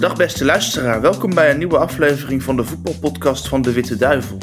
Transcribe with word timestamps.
Dag 0.00 0.16
beste 0.16 0.44
luisteraar, 0.44 1.00
welkom 1.00 1.34
bij 1.34 1.50
een 1.50 1.58
nieuwe 1.58 1.78
aflevering 1.78 2.42
van 2.42 2.56
de 2.56 2.64
voetbalpodcast 2.64 3.48
van 3.48 3.62
de 3.62 3.72
Witte 3.72 3.96
Duivel. 3.96 4.38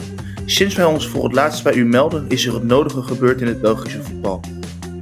Sinds 0.45 0.75
wij 0.75 0.85
ons 0.85 1.07
voor 1.07 1.23
het 1.23 1.33
laatst 1.33 1.63
bij 1.63 1.73
u 1.73 1.85
melden 1.85 2.29
is 2.29 2.45
er 2.45 2.53
het 2.53 2.63
nodige 2.63 3.01
gebeurd 3.01 3.41
in 3.41 3.47
het 3.47 3.61
Belgische 3.61 4.03
voetbal. 4.03 4.39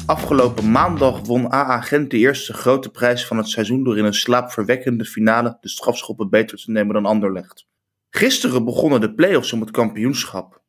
Afgelopen 0.06 0.72
maandag 0.72 1.26
won 1.26 1.54
AA 1.54 1.82
Gent 1.82 2.12
de 2.12 2.18
eerste 2.18 2.54
grote 2.54 2.90
prijs 2.90 3.26
van 3.26 3.38
het 3.38 3.48
seizoen 3.48 3.84
door 3.84 3.98
in 3.98 4.06
een 4.06 4.14
slaapverwekkende 4.14 5.06
finale 5.06 5.58
de 5.62 5.70
strafschoppen 5.70 6.30
beter 6.30 6.58
te 6.58 6.72
nemen 6.72 6.94
dan 6.94 7.06
Anderlecht. 7.06 7.68
Gisteren 8.10 8.66
begonnen 8.66 9.02
de 9.02 9.14
play-offs 9.14 9.54
om 9.54 9.62
het 9.62 9.72
kampioenschap. 9.72 10.62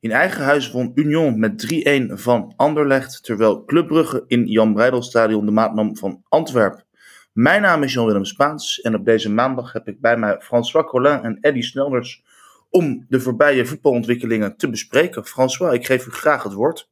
In 0.00 0.10
eigen 0.10 0.44
huis 0.44 0.70
won 0.70 0.92
Union 0.94 1.38
met 1.38 1.84
3-1 2.10 2.12
van 2.12 2.52
Anderlecht, 2.56 3.24
terwijl 3.24 3.64
Club 3.64 3.86
Brugge 3.86 4.24
in 4.26 4.46
Jan 4.46 4.74
Breidelstadion 4.74 5.46
de 5.46 5.52
maat 5.52 5.74
nam 5.74 5.96
van 5.96 6.22
Antwerpen. 6.28 6.86
Mijn 7.32 7.62
naam 7.62 7.82
is 7.82 7.92
Jan-Willem 7.92 8.24
Spaans 8.24 8.80
en 8.80 8.94
op 8.94 9.04
deze 9.04 9.30
maandag 9.30 9.72
heb 9.72 9.88
ik 9.88 10.00
bij 10.00 10.16
mij 10.16 10.40
François 10.40 10.86
Collin 10.86 11.22
en 11.22 11.38
Eddy 11.40 11.60
Snelders 11.60 12.22
om 12.70 13.06
de 13.08 13.20
voorbije 13.20 13.66
voetbalontwikkelingen 13.66 14.56
te 14.56 14.70
bespreken. 14.70 15.24
François, 15.24 15.74
ik 15.74 15.86
geef 15.86 16.06
u 16.06 16.10
graag 16.10 16.42
het 16.42 16.52
woord. 16.52 16.88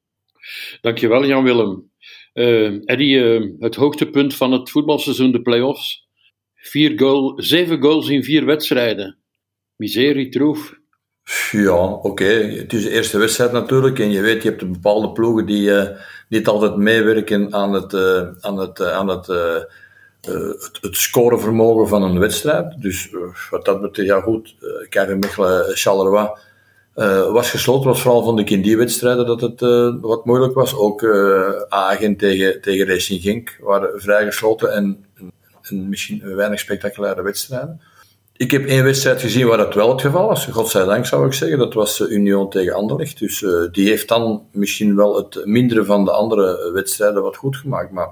Dankjewel 0.80 1.26
Jan-Willem. 1.26 1.90
Uh, 2.34 2.80
Eddy, 2.84 3.14
uh, 3.14 3.54
het 3.58 3.74
hoogtepunt 3.74 4.34
van 4.34 4.52
het 4.52 4.70
voetbalseizoen, 4.70 5.32
de 5.32 5.42
play-offs. 5.42 6.08
Vier 6.54 6.98
goal, 6.98 7.32
zeven 7.36 7.82
goals 7.82 8.08
in 8.08 8.24
vier 8.24 8.44
wedstrijden. 8.44 9.18
Miserie, 9.76 10.28
troef. 10.28 10.78
Ja, 11.50 11.92
oké. 11.92 12.24
Het 12.24 12.72
is 12.72 12.82
de 12.82 12.90
eerste 12.90 13.18
wedstrijd 13.18 13.52
natuurlijk. 13.52 13.98
En 13.98 14.10
je 14.10 14.20
weet, 14.20 14.42
je 14.42 14.48
hebt 14.48 14.72
bepaalde 14.72 15.12
ploegen 15.12 15.46
die 15.46 15.68
uh, 15.68 15.88
niet 16.28 16.46
altijd 16.46 16.76
meewerken 16.76 17.54
aan 17.54 17.72
het, 17.72 17.94
aan 18.40 18.58
het, 18.58 18.80
aan 18.82 19.08
het 19.08 19.28
uh, 19.28 19.62
het, 20.26 20.78
het 20.80 20.96
scorevermogen 20.96 21.88
van 21.88 22.02
een 22.02 22.18
wedstrijd. 22.18 22.82
Dus 22.82 23.10
uh, 23.10 23.20
wat 23.50 23.64
dat 23.64 23.80
betreft, 23.80 24.08
ja 24.08 24.20
goed, 24.20 24.54
uh, 24.60 24.88
KV 24.88 25.14
Mechelen, 25.14 25.76
Charleroi 25.76 26.28
was 27.32 27.50
gesloten. 27.50 27.88
was 27.88 28.02
vooral 28.02 28.22
vond 28.22 28.40
ik 28.40 28.50
in 28.50 28.62
die 28.62 28.76
wedstrijden 28.76 29.26
dat 29.26 29.40
het 29.40 29.60
wat 30.00 30.24
moeilijk 30.24 30.54
was. 30.54 30.76
Ook 30.76 31.04
Agen 31.68 32.16
tegen, 32.16 32.60
tegen 32.60 32.86
Racing 32.86 33.22
Genk 33.22 33.58
waren 33.60 34.00
vrij 34.00 34.24
gesloten 34.24 34.72
en, 34.72 35.04
en 35.62 35.88
misschien 35.88 36.34
weinig 36.34 36.58
spectaculaire 36.58 37.22
wedstrijden. 37.22 37.80
Ik 38.36 38.50
heb 38.50 38.66
één 38.66 38.84
wedstrijd 38.84 39.20
gezien 39.20 39.46
waar 39.46 39.56
dat 39.56 39.74
wel 39.74 39.90
het 39.90 40.00
geval 40.00 40.26
was. 40.26 40.46
Godzijdank 40.46 41.06
zou 41.06 41.26
ik 41.26 41.32
zeggen. 41.32 41.58
Dat 41.58 41.74
was 41.74 42.00
Union 42.00 42.50
tegen 42.50 42.74
Anderlecht. 42.74 43.18
Dus 43.18 43.44
die 43.72 43.88
heeft 43.88 44.08
dan 44.08 44.42
misschien 44.52 44.96
wel 44.96 45.16
het 45.16 45.42
mindere 45.44 45.84
van 45.84 46.04
de 46.04 46.12
andere 46.12 46.70
wedstrijden 46.72 47.22
wat 47.22 47.36
goed 47.36 47.56
gemaakt. 47.56 47.90
Maar 47.90 48.10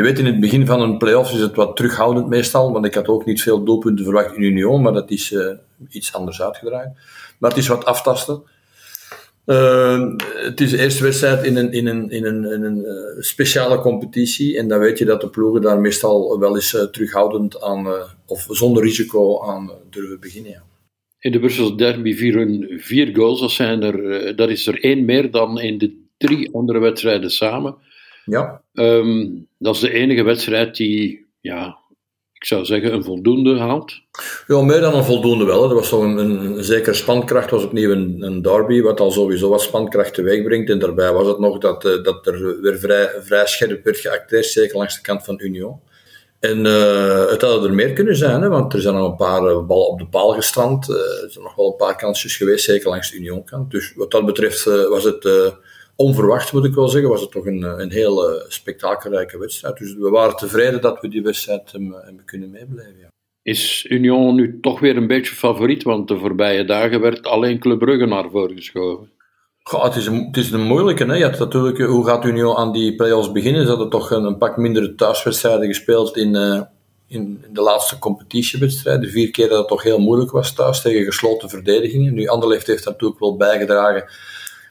je 0.00 0.06
weet, 0.06 0.18
in 0.18 0.26
het 0.26 0.40
begin 0.40 0.66
van 0.66 0.80
een 0.80 0.98
play-off 0.98 1.32
is 1.32 1.40
het 1.40 1.54
wat 1.54 1.76
terughoudend 1.76 2.28
meestal, 2.28 2.72
want 2.72 2.84
ik 2.84 2.94
had 2.94 3.08
ook 3.08 3.24
niet 3.24 3.42
veel 3.42 3.64
doelpunten 3.64 4.04
verwacht 4.04 4.36
in 4.36 4.42
Union, 4.42 4.82
maar 4.82 4.92
dat 4.92 5.10
is 5.10 5.30
uh, 5.30 5.52
iets 5.88 6.12
anders 6.12 6.42
uitgedraaid. 6.42 6.90
Maar 7.38 7.50
het 7.50 7.58
is 7.58 7.68
wat 7.68 7.84
aftasten. 7.84 8.42
Uh, 9.46 10.16
het 10.34 10.60
is 10.60 10.70
de 10.70 10.78
eerste 10.78 11.02
wedstrijd 11.02 11.44
in 11.44 11.56
een, 11.56 11.72
in 11.72 11.86
een, 11.86 12.10
in 12.10 12.24
een, 12.24 12.64
een 12.64 12.76
uh, 12.76 13.22
speciale 13.22 13.78
competitie. 13.78 14.58
En 14.58 14.68
dan 14.68 14.78
weet 14.78 14.98
je 14.98 15.04
dat 15.04 15.20
de 15.20 15.28
ploegen 15.28 15.62
daar 15.62 15.80
meestal 15.80 16.38
wel 16.38 16.54
eens 16.54 16.74
uh, 16.74 16.82
terughoudend 16.82 17.62
aan, 17.62 17.86
of 18.26 18.46
zonder 18.48 18.82
risico 18.82 19.42
aan 19.42 19.70
durven 19.90 20.20
beginnen. 20.20 20.50
Ja. 20.50 20.62
In 21.18 21.32
de 21.32 21.38
Brusselse 21.38 21.74
derby 21.74 22.14
vieren 22.14 22.66
vier 22.80 23.16
goals. 23.16 23.40
Dat, 23.40 23.50
zijn 23.50 23.82
er, 23.82 24.36
dat 24.36 24.48
is 24.48 24.66
er 24.66 24.82
één 24.82 25.04
meer 25.04 25.30
dan 25.30 25.60
in 25.60 25.78
de 25.78 25.96
drie 26.16 26.54
andere 26.54 26.78
wedstrijden 26.78 27.30
samen. 27.30 27.74
Ja. 28.24 28.62
Um, 28.72 29.48
dat 29.58 29.74
is 29.74 29.80
de 29.80 29.92
enige 29.92 30.22
wedstrijd 30.22 30.76
die, 30.76 31.26
ja, 31.40 31.78
ik 32.32 32.46
zou 32.46 32.64
zeggen, 32.64 32.92
een 32.92 33.04
voldoende 33.04 33.58
haalt. 33.58 33.92
Ja, 34.46 34.62
meer 34.62 34.80
dan 34.80 34.94
een 34.94 35.04
voldoende 35.04 35.44
wel. 35.44 35.68
Er 35.68 35.74
was 35.74 35.88
toch 35.88 36.02
een, 36.02 36.16
een, 36.18 36.64
zekere 36.64 36.94
spankracht, 36.94 37.50
was 37.50 37.64
opnieuw 37.64 37.90
een, 37.90 38.22
een 38.22 38.42
derby, 38.42 38.80
wat 38.80 39.00
al 39.00 39.10
sowieso 39.10 39.48
wat 39.48 39.60
spankracht 39.60 40.14
teweeg 40.14 40.42
brengt. 40.42 40.70
En 40.70 40.78
daarbij 40.78 41.12
was 41.12 41.26
het 41.26 41.38
nog 41.38 41.58
dat, 41.58 41.84
uh, 41.84 42.02
dat 42.02 42.26
er 42.26 42.60
weer 42.60 42.78
vrij, 42.78 43.10
vrij 43.20 43.46
scherp 43.46 43.84
werd 43.84 43.98
geacteerd, 43.98 44.46
zeker 44.46 44.76
langs 44.76 44.94
de 44.94 45.02
kant 45.02 45.24
van 45.24 45.40
Union. 45.40 45.80
En 46.38 46.64
uh, 46.64 47.30
het 47.30 47.42
hadden 47.42 47.70
er 47.70 47.74
meer 47.74 47.92
kunnen 47.92 48.16
zijn, 48.16 48.42
hè, 48.42 48.48
want 48.48 48.72
er 48.72 48.80
zijn 48.80 48.94
nog 48.94 49.10
een 49.10 49.16
paar 49.16 49.42
uh, 49.42 49.66
ballen 49.66 49.88
op 49.88 49.98
de 49.98 50.06
paal 50.06 50.32
gestrand. 50.32 50.88
Uh, 50.88 50.96
er 50.96 51.30
zijn 51.30 51.44
nog 51.44 51.54
wel 51.54 51.66
een 51.66 51.76
paar 51.76 51.96
kansjes 51.96 52.36
geweest, 52.36 52.64
zeker 52.64 52.88
langs 52.88 53.10
de 53.10 53.16
Union-kant. 53.16 53.70
Dus 53.70 53.92
wat 53.96 54.10
dat 54.10 54.26
betreft 54.26 54.64
was 54.64 55.04
het 55.04 55.24
onverwacht 56.00 56.52
moet 56.52 56.64
ik 56.64 56.74
wel 56.74 56.88
zeggen, 56.88 57.10
was 57.10 57.20
het 57.20 57.30
toch 57.30 57.46
een, 57.46 57.62
een 57.62 57.90
heel 57.90 58.42
spektakelrijke 58.48 59.38
wedstrijd. 59.38 59.76
Dus 59.76 59.94
we 59.94 60.10
waren 60.10 60.36
tevreden 60.36 60.80
dat 60.80 61.00
we 61.00 61.08
die 61.08 61.22
wedstrijd 61.22 61.72
hebben 61.72 62.22
kunnen 62.24 62.50
meeblijven. 62.50 62.98
Ja. 62.98 63.08
Is 63.42 63.86
Union 63.88 64.34
nu 64.34 64.60
toch 64.60 64.80
weer 64.80 64.96
een 64.96 65.06
beetje 65.06 65.34
favoriet? 65.34 65.82
Want 65.82 66.08
de 66.08 66.18
voorbije 66.18 66.64
dagen 66.64 67.00
werd 67.00 67.26
alleen 67.26 67.58
Club 67.58 67.78
Brugge 67.78 68.06
naar 68.06 68.30
voren 68.30 68.56
geschoven. 68.56 69.10
Goh, 69.62 69.84
het, 69.84 69.96
is 69.96 70.06
een, 70.06 70.26
het 70.26 70.36
is 70.36 70.50
een 70.50 70.66
moeilijke. 70.66 71.04
Hè? 71.04 71.14
Je 71.14 71.36
natuurlijk, 71.38 71.78
hoe 71.78 72.06
gaat 72.06 72.24
Union 72.24 72.56
aan 72.56 72.72
die 72.72 72.94
play-offs 72.94 73.32
beginnen? 73.32 73.62
Ze 73.62 73.68
hadden 73.68 73.90
toch 73.90 74.10
een, 74.10 74.24
een 74.24 74.38
pak 74.38 74.56
mindere 74.56 74.94
thuiswedstrijden 74.94 75.66
gespeeld 75.66 76.16
in, 76.16 76.34
uh, 76.34 76.60
in, 77.06 77.44
de 77.52 77.60
laatste 77.60 77.98
competitiewedstrijden. 77.98 79.10
Vier 79.10 79.30
keer 79.30 79.48
dat 79.48 79.58
het 79.58 79.68
toch 79.68 79.82
heel 79.82 79.98
moeilijk 79.98 80.30
was 80.30 80.54
thuis 80.54 80.82
tegen 80.82 81.04
gesloten 81.04 81.48
verdedigingen. 81.48 82.14
Nu, 82.14 82.26
Anderlecht 82.26 82.66
heeft 82.66 82.84
natuurlijk 82.84 83.20
wel 83.20 83.36
bijgedragen 83.36 84.04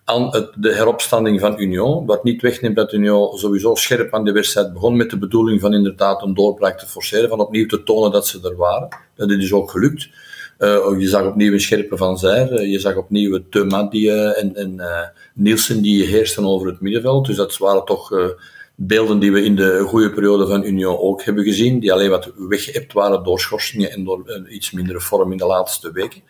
aan 0.10 0.50
de 0.56 0.74
heropstanding 0.74 1.40
van 1.40 1.60
Union. 1.60 2.06
Wat 2.06 2.24
niet 2.24 2.42
wegneemt 2.42 2.76
dat 2.76 2.94
Union 2.94 3.38
sowieso 3.38 3.76
scherp 3.76 4.14
aan 4.14 4.24
de 4.24 4.32
wedstrijd 4.32 4.74
begon 4.74 4.98
met 4.98 5.10
de 5.10 5.18
bedoeling 5.18 5.62
van 5.62 5.74
inderdaad 5.74 6.22
een 6.22 6.34
doorbraak 6.34 6.80
te 6.80 6.88
forceren, 6.88 7.30
van 7.30 7.40
opnieuw 7.40 7.66
te 7.66 7.84
tonen 7.84 8.12
dat 8.12 8.28
ze 8.28 8.40
er 8.44 8.56
waren. 8.56 8.88
Dat 9.16 9.30
is 9.30 9.54
ook 9.54 9.72
gelukt. 9.72 10.10
Uh, 10.60 11.00
je 11.00 11.08
zag 11.08 11.26
opnieuw 11.26 11.54
een 11.54 11.62
scherpe 11.62 11.98
van 11.98 12.18
Zijr, 12.18 12.54
uh, 12.54 12.72
je 12.72 12.80
zag 12.80 12.96
opnieuw 12.96 13.40
Thuma 13.50 13.84
die, 13.84 14.08
uh, 14.08 14.42
en, 14.42 14.56
en 14.56 14.82
Nielsen 15.34 15.82
die 15.82 16.06
heersten 16.06 16.46
over 16.46 16.68
het 16.68 16.82
middenveld. 16.82 17.26
Dus 17.26 17.36
dat 17.36 17.58
waren 17.58 17.86
toch 17.86 18.12
beelden 18.76 19.20
die 19.20 19.32
we 19.32 19.44
in 19.44 19.56
de 19.56 19.84
goede 19.88 20.12
periode 20.12 20.48
van 20.48 20.64
Union 20.64 20.98
ook 20.98 21.24
hebben 21.24 21.44
gezien, 21.44 21.80
die 21.80 21.94
alleen 21.94 22.10
wat 22.10 22.32
weggeëpt 22.38 22.94
waren 22.94 23.24
door 23.24 23.40
schorsingen 23.40 23.92
en 23.92 24.04
door 24.04 24.46
iets 24.50 24.72
mindere 24.72 25.00
vorm 25.00 25.32
in 25.32 25.38
de 25.38 25.46
laatste 25.46 25.92
weken. 25.92 26.22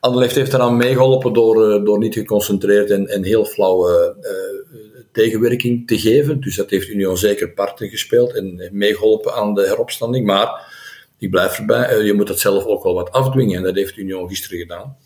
Anderlecht 0.00 0.34
heeft 0.34 0.52
eraan 0.52 0.76
meegeholpen 0.76 1.32
door, 1.32 1.70
eh, 1.70 1.84
door 1.84 1.98
niet 1.98 2.14
geconcentreerd 2.14 2.90
en, 2.90 3.06
en 3.06 3.24
heel 3.24 3.44
flauwe 3.44 4.16
uh, 4.20 5.00
tegenwerking 5.12 5.86
te 5.86 5.98
geven. 5.98 6.40
Dus 6.40 6.56
dat 6.56 6.70
heeft 6.70 6.88
Union 6.88 7.16
zeker 7.16 7.50
parten 7.50 7.88
gespeeld 7.88 8.34
en 8.34 8.68
meegeholpen 8.72 9.34
aan 9.34 9.54
de 9.54 9.66
heropstanding. 9.66 10.26
Maar 10.26 10.74
ik 11.18 11.30
blijf 11.30 11.58
erbij, 11.58 12.04
je 12.04 12.12
moet 12.12 12.26
dat 12.26 12.40
zelf 12.40 12.64
ook 12.64 12.82
wel 12.82 12.94
wat 12.94 13.12
afdwingen. 13.12 13.56
En 13.56 13.62
dat 13.62 13.74
heeft 13.74 13.96
Union 13.96 14.28
gisteren 14.28 14.58
gedaan. 14.58 14.96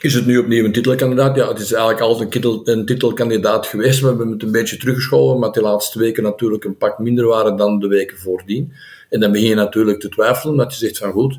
Is 0.00 0.14
het 0.14 0.26
nu 0.26 0.38
opnieuw 0.38 0.64
een 0.64 0.72
titelkandidaat? 0.72 1.36
Ja, 1.36 1.48
het 1.48 1.58
is 1.58 1.72
eigenlijk 1.72 2.02
altijd 2.02 2.44
een, 2.44 2.60
een 2.64 2.86
titelkandidaat 2.86 3.66
geweest. 3.66 4.00
We 4.00 4.06
hebben 4.06 4.30
het 4.30 4.42
een 4.42 4.52
beetje 4.52 4.76
teruggeschoven, 4.76 5.38
maar 5.38 5.52
de 5.52 5.60
laatste 5.60 5.98
weken 5.98 6.22
natuurlijk 6.22 6.64
een 6.64 6.76
pak 6.76 6.98
minder 6.98 7.26
waren 7.26 7.56
dan 7.56 7.80
de 7.80 7.86
weken 7.86 8.18
voordien. 8.18 8.72
En 9.08 9.20
dan 9.20 9.32
begin 9.32 9.48
je 9.48 9.54
natuurlijk 9.54 10.00
te 10.00 10.08
twijfelen, 10.08 10.56
dat 10.56 10.72
je 10.72 10.78
zegt 10.78 10.98
van 10.98 11.12
goed, 11.12 11.38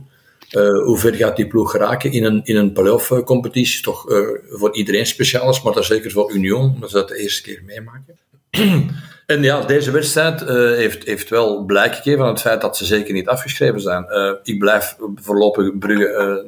uh, 0.55 0.83
hoe 0.83 0.97
ver 0.97 1.13
gaat 1.13 1.35
die 1.35 1.47
ploeg 1.47 1.71
geraken 1.71 2.11
in 2.11 2.23
een, 2.23 2.41
in 2.43 2.55
een 2.55 2.73
play-off 2.73 3.11
eh, 3.11 3.23
competitie? 3.23 3.83
Toch 3.83 4.09
uh, 4.09 4.27
voor 4.49 4.75
iedereen 4.75 5.05
speciaal 5.05 5.49
is, 5.49 5.61
maar 5.61 5.73
dat 5.73 5.85
zeker 5.85 6.11
voor 6.11 6.33
Union, 6.33 6.73
omdat 6.73 6.89
ze 6.89 6.95
dat 6.95 7.07
de 7.07 7.17
eerste 7.17 7.41
keer 7.41 7.61
meemaken. 7.65 8.17
en 9.25 9.43
ja, 9.43 9.61
deze 9.61 9.91
wedstrijd 9.91 10.39
heeft, 10.77 11.03
heeft 11.03 11.29
wel 11.29 11.65
blijk 11.65 11.95
gegeven 11.95 12.19
van 12.19 12.27
het 12.27 12.41
feit 12.41 12.61
dat 12.61 12.77
ze 12.77 12.85
zeker 12.85 13.13
niet 13.13 13.27
afgeschreven 13.27 13.81
zijn. 13.81 14.05
ik 14.43 14.59
blijf 14.59 14.95
voorlopig 15.15 15.77
Brugge 15.77 16.45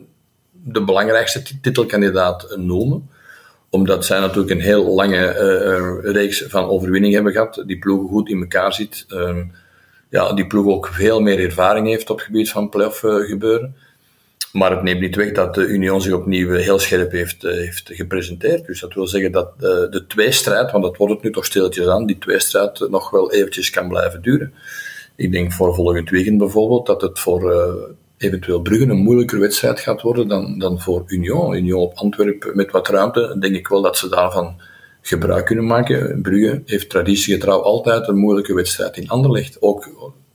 de 0.52 0.84
belangrijkste 0.84 1.42
titelkandidaat 1.62 2.56
noemen 2.58 3.10
omdat 3.70 4.06
zij 4.06 4.20
natuurlijk 4.20 4.50
een 4.50 4.62
heel 4.62 4.94
lange 4.94 5.32
reeks 6.04 6.44
van 6.48 6.66
overwinningen 6.66 7.16
hebben 7.16 7.34
gehad. 7.34 7.64
Die 7.66 7.80
ploeg 7.80 8.10
goed 8.10 8.30
in 8.30 8.40
elkaar 8.40 8.74
zit. 8.74 9.06
Ehm, 9.08 9.44
ja, 10.10 10.34
die 10.34 10.48
ploeg 10.48 10.66
ook 10.68 10.88
veel 10.88 11.20
meer 11.20 11.40
ervaring 11.40 11.88
heeft 11.88 12.10
op 12.10 12.18
het 12.18 12.26
gebied 12.26 12.50
van 12.50 12.70
playoff 12.70 13.00
gebeuren. 13.00 13.76
Maar 14.56 14.72
het 14.72 14.84
neemt 14.84 15.02
niet 15.02 15.16
weg 15.16 15.32
dat 15.32 15.56
de 15.56 15.66
Union 15.68 16.02
zich 16.02 16.14
opnieuw 16.14 16.52
heel 16.52 16.80
scherp 16.80 17.12
heeft, 17.12 17.44
eh, 17.44 17.54
heeft 17.54 17.90
gepresenteerd. 17.94 18.66
Dus 18.66 18.80
dat 18.80 18.94
wil 18.94 19.08
zeggen 19.08 19.32
dat 19.32 19.60
de, 19.60 19.88
de 19.90 20.08
tweestrijd, 20.08 20.72
want 20.72 20.84
dat 20.84 20.98
wordt 20.98 21.14
het 21.14 21.24
nu 21.24 21.32
toch 21.32 21.46
stilletjes 21.46 21.88
aan, 21.88 22.06
die 22.06 22.18
tweestrijd 22.18 22.90
nog 22.90 23.10
wel 23.10 23.32
eventjes 23.32 23.70
kan 23.70 23.88
blijven 23.88 24.22
duren. 24.22 24.54
Ik 25.16 25.32
denk 25.32 25.52
voor 25.52 25.76
volgend 25.76 26.10
weekend 26.10 26.38
bijvoorbeeld 26.38 26.86
dat 26.86 27.02
het 27.02 27.20
voor 27.20 27.54
eventueel 28.18 28.62
Brugge 28.62 28.84
een 28.84 28.98
moeilijker 28.98 29.40
wedstrijd 29.40 29.80
gaat 29.80 30.02
worden 30.02 30.28
dan, 30.28 30.60
dan 30.60 30.82
voor 30.82 31.04
Union. 31.08 31.56
Union 31.56 31.82
op 31.82 31.94
Antwerpen 31.96 32.56
met 32.56 32.72
wat 32.72 32.88
ruimte, 32.88 33.36
denk 33.40 33.56
ik 33.56 33.68
wel 33.68 33.82
dat 33.82 33.98
ze 33.98 34.10
daarvan 34.10 34.62
gebruik 35.02 35.46
kunnen 35.46 35.66
maken. 35.66 36.22
Brugge 36.22 36.62
heeft 36.66 36.90
traditiegetrouw 36.90 37.60
altijd 37.60 38.08
een 38.08 38.18
moeilijke 38.18 38.54
wedstrijd 38.54 38.98
in 38.98 39.10
Anderlecht. 39.10 39.62
Ook 39.62 39.90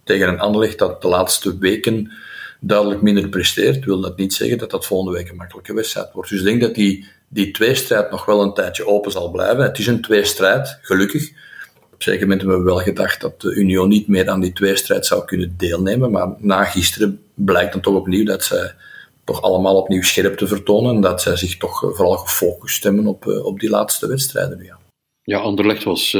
tegen 0.05 0.29
een 0.29 0.41
Anderlecht 0.41 0.79
dat 0.79 1.03
de 1.03 1.09
laatste 1.09 1.59
weken 1.59 2.13
duidelijk 2.61 3.03
minder 3.03 3.29
presteert, 3.29 3.85
wil 3.85 4.01
dat 4.01 4.17
niet 4.17 4.35
zeggen 4.35 4.59
dat 4.59 4.71
dat 4.71 4.87
volgende 4.87 5.19
week 5.19 5.29
een 5.29 5.37
makkelijke 5.37 5.75
wedstrijd 5.75 6.13
wordt. 6.13 6.31
Dus 6.31 6.39
ik 6.39 6.45
denk 6.45 6.61
dat 6.61 6.75
die, 6.75 7.07
die 7.29 7.51
tweestrijd 7.51 8.11
nog 8.11 8.25
wel 8.25 8.43
een 8.43 8.55
tijdje 8.55 8.87
open 8.87 9.11
zal 9.11 9.31
blijven. 9.31 9.63
Het 9.63 9.79
is 9.79 9.87
een 9.87 10.01
tweestrijd, 10.01 10.79
gelukkig. 10.83 11.29
een 11.31 11.37
zeker 11.99 12.21
moment 12.21 12.41
hebben 12.41 12.59
we 12.59 12.65
wel 12.65 12.79
gedacht 12.79 13.21
dat 13.21 13.41
de 13.41 13.55
Union 13.55 13.89
niet 13.89 14.09
meer 14.09 14.29
aan 14.29 14.41
die 14.41 14.53
tweestrijd 14.53 15.07
zou 15.07 15.25
kunnen 15.25 15.55
deelnemen. 15.57 16.11
Maar 16.11 16.35
na 16.39 16.65
gisteren 16.65 17.23
blijkt 17.35 17.73
dan 17.73 17.81
toch 17.81 17.95
opnieuw 17.95 18.25
dat 18.25 18.45
zij 18.45 18.75
toch 19.25 19.43
allemaal 19.43 19.77
opnieuw 19.77 20.03
scherp 20.03 20.37
te 20.37 20.47
vertonen. 20.47 20.95
En 20.95 21.01
dat 21.01 21.23
zij 21.23 21.37
zich 21.37 21.57
toch 21.57 21.79
vooral 21.79 22.17
gefocust 22.17 22.83
hebben 22.83 23.07
op, 23.07 23.27
op 23.27 23.61
die 23.61 23.71
laatste 23.71 24.07
wedstrijden. 24.07 24.65
Ja, 24.65 24.79
ja 25.23 25.39
Anderlecht 25.39 25.85
was 25.85 26.15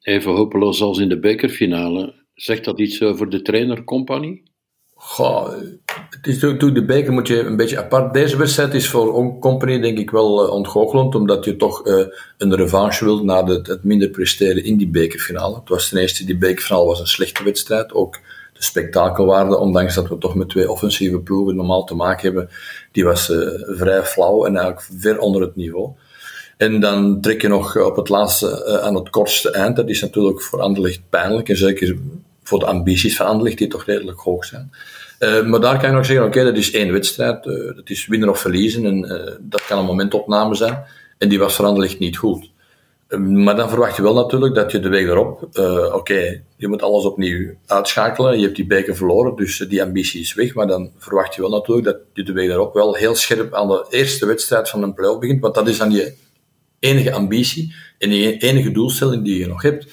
even 0.00 0.32
hopeloos 0.32 0.82
als 0.82 0.98
in 0.98 1.08
de 1.08 1.18
bekerfinale. 1.18 2.14
Zegt 2.34 2.64
dat 2.64 2.80
iets 2.80 3.02
over 3.02 3.30
de 3.30 3.42
trainercompagnie? 3.42 4.49
Goh, 5.02 5.52
het 6.10 6.26
is 6.26 6.40
natuurlijk 6.40 6.74
de 6.74 6.84
beker 6.84 7.12
moet 7.12 7.28
je 7.28 7.40
een 7.40 7.56
beetje 7.56 7.78
apart. 7.78 8.12
Deze 8.12 8.36
wedstrijd 8.36 8.74
is 8.74 8.88
voor 8.88 9.38
Company 9.38 9.80
denk 9.80 9.98
ik 9.98 10.10
wel 10.10 10.44
uh, 10.44 10.52
ontgoochelend, 10.52 11.14
omdat 11.14 11.44
je 11.44 11.56
toch 11.56 11.86
uh, 11.86 12.06
een 12.38 12.54
revanche 12.54 13.04
wilt 13.04 13.22
na 13.22 13.44
het 13.44 13.84
minder 13.84 14.08
presteren 14.08 14.64
in 14.64 14.76
die 14.76 14.88
bekerfinale. 14.88 15.54
Het 15.54 15.68
was 15.68 15.88
ten 15.88 15.98
eerste, 15.98 16.24
die 16.24 16.38
bekerfinale 16.38 16.86
was 16.86 17.00
een 17.00 17.06
slechte 17.06 17.44
wedstrijd. 17.44 17.92
Ook 17.92 18.14
de 18.52 18.62
spektakelwaarde, 18.62 19.58
ondanks 19.58 19.94
dat 19.94 20.08
we 20.08 20.18
toch 20.18 20.34
met 20.34 20.48
twee 20.48 20.70
offensieve 20.70 21.18
ploegen 21.18 21.56
normaal 21.56 21.84
te 21.84 21.94
maken 21.94 22.22
hebben, 22.22 22.48
die 22.92 23.04
was 23.04 23.30
uh, 23.30 23.48
vrij 23.66 24.02
flauw 24.02 24.44
en 24.44 24.56
eigenlijk 24.56 24.86
ver 24.98 25.18
onder 25.18 25.40
het 25.40 25.56
niveau. 25.56 25.90
En 26.56 26.80
dan 26.80 27.20
trek 27.20 27.42
je 27.42 27.48
nog 27.48 27.76
op 27.76 27.96
het 27.96 28.08
laatste 28.08 28.80
aan 28.80 28.94
het 28.94 29.10
kortste 29.10 29.50
eind. 29.50 29.76
Dat 29.76 29.88
is 29.88 30.00
natuurlijk 30.00 30.42
voor 30.42 30.60
Anderlecht 30.60 31.00
pijnlijk. 31.08 31.48
En 31.48 31.56
zeker 31.56 31.96
voor 32.50 32.58
de 32.58 32.66
ambities 32.66 33.16
van 33.16 33.44
die 33.44 33.68
toch 33.68 33.84
redelijk 33.84 34.18
hoog 34.18 34.44
zijn. 34.44 34.72
Uh, 35.18 35.46
maar 35.46 35.60
daar 35.60 35.78
kan 35.78 35.88
je 35.88 35.96
nog 35.96 36.06
zeggen, 36.06 36.26
oké, 36.26 36.44
dat 36.44 36.56
is 36.56 36.72
één 36.72 36.92
wedstrijd. 36.92 37.46
Uh, 37.46 37.76
dat 37.76 37.90
is 37.90 38.06
winnen 38.06 38.28
of 38.28 38.40
verliezen. 38.40 38.84
En 38.84 39.04
uh, 39.04 39.34
dat 39.40 39.66
kan 39.66 39.78
een 39.78 39.84
momentopname 39.84 40.54
zijn. 40.54 40.84
En 41.18 41.28
die 41.28 41.38
was 41.38 41.54
voor 41.54 41.96
niet 41.98 42.16
goed. 42.16 42.50
maar 43.18 43.56
dan 43.56 43.68
verwacht 43.68 43.96
je 43.96 44.02
wel 44.02 44.14
natuurlijk 44.14 44.54
dat 44.54 44.72
je 44.72 44.80
de 44.80 44.88
week 44.88 45.06
erop, 45.06 45.48
oké, 45.92 46.42
je 46.56 46.68
moet 46.68 46.82
alles 46.82 47.04
opnieuw 47.04 47.54
uitschakelen. 47.66 48.38
Je 48.38 48.44
hebt 48.44 48.56
die 48.56 48.66
beker 48.66 48.96
verloren, 48.96 49.36
dus 49.36 49.58
die 49.58 49.82
ambitie 49.82 50.20
is 50.20 50.34
weg. 50.34 50.54
Maar 50.54 50.66
dan 50.66 50.90
verwacht 50.98 51.34
je 51.34 51.40
wel 51.40 51.50
natuurlijk 51.50 51.86
dat 51.86 51.96
je 52.12 52.22
de 52.22 52.32
week 52.32 52.50
erop 52.50 52.74
wel 52.74 52.94
heel 52.94 53.14
scherp 53.14 53.54
aan 53.54 53.68
de 53.68 53.86
eerste 53.90 54.26
wedstrijd 54.26 54.68
van 54.68 54.82
een 54.82 54.94
play-off 54.94 55.20
begint. 55.20 55.40
Want 55.40 55.54
dat 55.54 55.68
is 55.68 55.78
dan 55.78 55.90
je 55.90 56.14
enige 56.78 57.12
ambitie 57.12 57.74
en 57.98 58.10
die 58.10 58.36
enige 58.36 58.70
doelstelling 58.70 59.24
die 59.24 59.38
je 59.38 59.46
nog 59.46 59.62
hebt. 59.62 59.86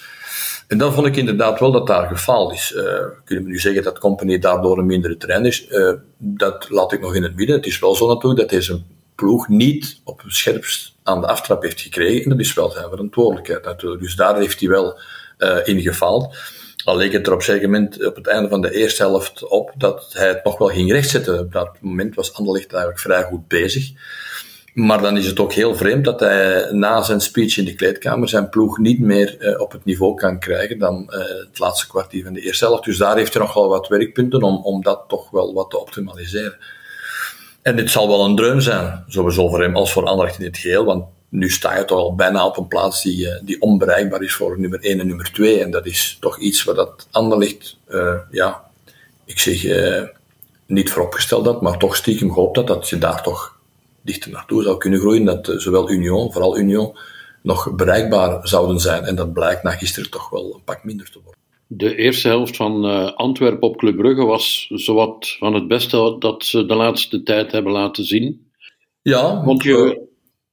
En 0.68 0.78
dan 0.78 0.94
vond 0.94 1.08
ik 1.08 1.16
inderdaad 1.16 1.60
wel 1.60 1.72
dat 1.72 1.88
daar 1.88 2.08
gefaald 2.08 2.54
is. 2.54 2.74
Uh, 2.76 2.84
kunnen 3.26 3.44
we 3.44 3.50
nu 3.50 3.60
zeggen 3.60 3.84
dat 3.84 4.00
Company 4.00 4.40
daardoor 4.40 4.78
een 4.78 4.86
mindere 4.86 5.18
trein 5.18 5.46
is? 5.46 5.68
Uh, 5.70 5.94
dat 6.18 6.70
laat 6.70 6.92
ik 6.92 7.02
nog 7.02 7.16
in 7.16 7.24
het 7.24 7.36
midden. 7.36 7.56
Het 7.56 7.66
is 7.66 7.80
wel 7.80 7.96
zo 7.96 8.08
natuurlijk 8.08 8.40
dat 8.40 8.50
deze 8.50 8.82
ploeg 9.16 9.48
niet 9.48 10.02
op 10.04 10.22
het 10.22 10.34
scherpst 10.34 10.96
aan 11.04 11.22
de 11.22 11.28
aftrap 11.28 11.64
heeft 11.64 11.82
gekregen. 11.82 12.24
En 12.24 12.30
dat 12.30 12.40
is 12.40 12.54
wel 12.54 12.72
zijn 12.72 12.90
verantwoordelijkheid 12.90 13.64
natuurlijk. 13.64 14.02
Dus 14.02 14.16
daar 14.16 14.38
heeft 14.38 14.60
hij 14.60 14.70
wel 14.70 15.00
uh, 15.38 15.58
in 15.64 15.82
gefaald. 15.82 16.36
Al 16.84 16.98
leek 16.98 17.12
het 17.12 17.28
er 17.28 17.34
op 17.34 17.48
een 17.48 17.62
moment 17.62 18.06
op 18.06 18.16
het 18.16 18.28
einde 18.28 18.50
van 18.50 18.62
de 18.62 18.74
eerste 18.74 19.04
helft 19.04 19.48
op 19.48 19.72
dat 19.78 20.14
hij 20.14 20.28
het 20.28 20.44
nog 20.44 20.58
wel 20.58 20.68
ging 20.68 20.92
rechtzetten. 20.92 21.40
Op 21.40 21.52
dat 21.52 21.70
moment 21.80 22.16
was 22.16 22.34
Anderlecht 22.34 22.72
eigenlijk 22.72 23.02
vrij 23.02 23.24
goed 23.24 23.48
bezig. 23.48 23.92
Maar 24.78 25.02
dan 25.02 25.18
is 25.18 25.26
het 25.26 25.40
ook 25.40 25.54
heel 25.54 25.76
vreemd 25.76 26.06
dat 26.06 26.20
hij 26.20 26.70
na 26.72 27.02
zijn 27.02 27.22
speech 27.22 27.58
in 27.58 27.66
de 27.66 27.76
kleedkamer 27.76 28.30
zijn 28.30 28.50
ploeg 28.50 28.78
niet 28.78 29.00
meer 29.00 29.38
uh, 29.40 29.62
op 29.62 29.72
het 29.72 29.86
niveau 29.86 30.16
kan 30.16 30.40
krijgen 30.40 30.80
dan 30.80 31.10
uh, 31.10 31.18
het 31.18 31.60
laatste 31.60 31.88
kwartier 31.88 32.24
van 32.24 32.34
de 32.34 32.42
eerste 32.42 32.66
helft. 32.66 32.84
Dus 32.84 32.98
daar 32.98 33.18
heeft 33.18 33.34
hij 33.34 33.42
nog 33.42 33.54
wel 33.54 33.70
wat 33.70 33.88
werkpunten 33.88 34.42
om, 34.42 34.56
om 34.64 34.82
dat 34.82 35.04
toch 35.08 35.30
wel 35.30 35.54
wat 35.54 35.70
te 35.70 35.80
optimaliseren. 35.80 36.58
En 37.62 37.76
dit 37.76 37.92
zal 37.92 38.08
wel 38.08 38.26
een 38.26 38.36
dreun 38.36 38.62
zijn, 38.62 39.04
sowieso 39.08 39.48
voor 39.48 39.62
hem 39.62 39.76
als 39.76 39.92
voor 39.92 40.06
Anderlecht 40.06 40.40
in 40.40 40.46
het 40.46 40.58
geheel, 40.58 40.86
want 40.86 41.06
nu 41.30 41.50
sta 41.50 41.78
je 41.78 41.86
toch 41.86 42.00
al 42.00 42.16
bijna 42.16 42.46
op 42.46 42.58
een 42.58 42.68
plaats 42.68 43.04
die, 43.04 43.26
uh, 43.26 43.40
die 43.44 43.62
onbereikbaar 43.62 44.22
is 44.22 44.34
voor 44.34 44.60
nummer 44.60 44.80
1 44.80 45.00
en 45.00 45.08
nummer 45.08 45.32
2. 45.32 45.64
En 45.64 45.72
dat 45.72 45.86
is 45.86 46.18
toch 46.20 46.40
iets 46.40 46.64
waar 46.64 46.76
dat 46.76 47.08
Anderlecht, 47.12 47.78
ja, 48.32 48.64
ik 49.26 49.40
zeg 49.40 49.66
niet 50.66 50.92
vooropgesteld 50.92 51.46
had, 51.46 51.62
maar 51.62 51.78
toch 51.78 51.96
stiekem 51.96 52.34
gehoopt 52.34 52.56
dat, 52.56 52.68
dat 52.68 52.90
je 52.90 52.98
daar 52.98 53.24
toch 53.24 53.57
dichter 54.08 54.32
naartoe 54.32 54.64
zou 54.64 54.78
kunnen 54.78 55.00
groeien, 55.00 55.26
dat 55.26 55.48
eh, 55.48 55.58
zowel 55.58 55.92
Union, 55.92 56.32
vooral 56.32 56.58
Union, 56.58 56.98
nog 57.42 57.76
bereikbaar 57.76 58.48
zouden 58.48 58.80
zijn. 58.80 59.04
En 59.04 59.16
dat 59.16 59.34
blijkt 59.34 59.64
na 59.64 59.72
gisteren 59.72 60.10
toch 60.10 60.30
wel 60.30 60.54
een 60.56 60.64
pak 60.64 60.84
minder 60.84 61.12
te 61.12 61.20
worden. 61.24 61.42
De 61.68 61.96
eerste 61.96 62.28
helft 62.28 62.56
van 62.56 62.86
uh, 62.86 63.12
Antwerpen 63.14 63.68
op 63.68 63.78
Club 63.78 63.98
Brugge 63.98 64.26
was 64.26 64.68
zowat 64.74 65.36
van 65.40 65.54
het 65.54 65.68
beste 65.68 66.16
dat 66.20 66.46
ze 66.46 66.66
de 66.66 66.76
laatste 66.76 67.24
tijd 67.24 67.52
hebben 67.52 67.72
laten 67.72 68.04
zien. 68.06 68.50
Ja. 69.02 69.44
Vond 69.44 69.64
je, 69.64 70.08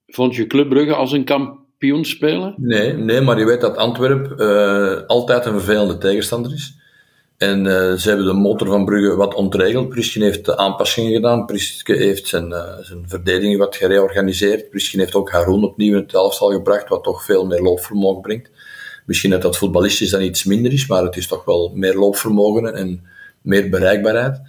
vond 0.07 0.35
je 0.35 0.47
Club 0.47 0.69
Brugge 0.69 0.95
als 0.95 1.13
een 1.13 1.25
kampioen 1.25 2.05
spelen? 2.05 2.55
Nee, 2.57 2.93
nee 2.93 3.21
maar 3.21 3.39
je 3.39 3.45
weet 3.45 3.61
dat 3.61 3.77
Antwerpen 3.77 4.33
uh, 4.37 5.07
altijd 5.07 5.47
een 5.47 5.53
vervelende 5.53 5.99
tegenstander 5.99 6.53
is. 6.53 6.79
En 7.45 7.65
uh, 7.65 7.93
ze 7.93 8.09
hebben 8.09 8.27
de 8.27 8.33
motor 8.33 8.67
van 8.69 8.85
Brugge 8.85 9.17
wat 9.17 9.35
ontregeld. 9.35 9.89
Priskin 9.89 10.23
heeft 10.23 10.45
de 10.45 10.57
aanpassingen 10.57 11.13
gedaan. 11.13 11.47
Priskin 11.47 11.97
heeft 11.97 12.27
zijn, 12.27 12.51
uh, 12.51 12.79
zijn 12.81 13.05
verdediging 13.07 13.59
wat 13.59 13.77
gereorganiseerd. 13.77 14.71
Priskin 14.71 14.99
heeft 14.99 15.15
ook 15.15 15.31
Haroon 15.31 15.65
opnieuw 15.65 15.97
in 15.97 16.03
het 16.03 16.15
elftal 16.15 16.51
gebracht, 16.51 16.89
wat 16.89 17.05
toch 17.05 17.25
veel 17.25 17.47
meer 17.47 17.61
loopvermogen 17.61 18.23
brengt. 18.23 18.51
Misschien 19.07 19.31
dat 19.31 19.43
dat 19.43 19.57
voetballistisch 19.57 20.11
dan 20.11 20.23
iets 20.23 20.45
minder 20.45 20.73
is, 20.73 20.87
maar 20.87 21.03
het 21.03 21.17
is 21.17 21.27
toch 21.27 21.45
wel 21.45 21.73
meer 21.75 21.95
loopvermogen 21.95 22.75
en 22.75 23.07
meer 23.43 23.71
bereikbaarheid. 23.71 24.41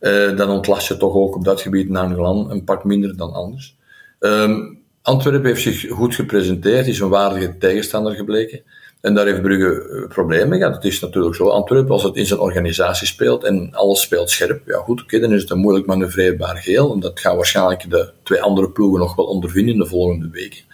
Uh, 0.00 0.36
dan 0.36 0.50
ontlast 0.50 0.88
je 0.88 0.96
toch 0.96 1.14
ook 1.14 1.34
op 1.34 1.44
dat 1.44 1.60
gebied 1.60 1.88
Nangelan 1.88 2.50
een 2.50 2.64
pak 2.64 2.84
minder 2.84 3.16
dan 3.16 3.32
anders. 3.32 3.76
Um, 4.20 4.78
Antwerpen 5.02 5.46
heeft 5.46 5.62
zich 5.62 5.88
goed 5.90 6.14
gepresenteerd, 6.14 6.86
is 6.86 7.00
een 7.00 7.08
waardige 7.08 7.58
tegenstander 7.58 8.14
gebleken. 8.14 8.62
En 9.00 9.14
daar 9.14 9.26
heeft 9.26 9.42
Brugge 9.42 9.88
eh, 9.88 10.08
problemen 10.08 10.58
gehad. 10.58 10.74
Het 10.74 10.84
is 10.84 11.00
natuurlijk 11.00 11.34
zo, 11.34 11.48
Antwerpen, 11.48 11.90
als 11.90 12.02
het 12.02 12.16
in 12.16 12.26
zijn 12.26 12.40
organisatie 12.40 13.06
speelt 13.06 13.44
en 13.44 13.68
alles 13.72 14.00
speelt 14.00 14.30
scherp, 14.30 14.66
ja 14.66 14.78
goed, 14.78 15.02
oké, 15.02 15.18
dan 15.20 15.32
is 15.32 15.40
het 15.40 15.50
een 15.50 15.58
moeilijk 15.58 15.86
manoeuvreerbaar 15.86 16.56
geheel. 16.56 16.92
En 16.92 17.00
dat 17.00 17.20
gaan 17.20 17.36
waarschijnlijk 17.36 17.90
de 17.90 18.10
twee 18.22 18.42
andere 18.42 18.70
ploegen 18.70 19.00
nog 19.00 19.14
wel 19.14 19.26
ondervinden 19.26 19.72
in 19.72 19.80
de 19.80 19.86
volgende 19.86 20.28
weken. 20.30 20.66